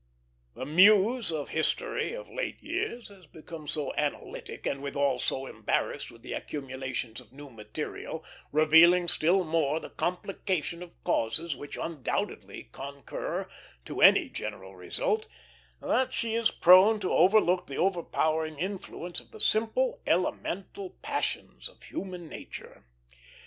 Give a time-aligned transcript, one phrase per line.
[0.55, 6.09] The Muse of History of late years has become so analytic, and withal so embarrassed
[6.09, 12.69] with the accumulations of new material, revealing still more the complication of causes which undoubtedly
[12.71, 13.47] concur
[13.85, 15.27] to any general result,
[15.79, 21.83] that she is prone to overlook the overpowering influence of the simple elemental passions of
[21.83, 22.85] human nature.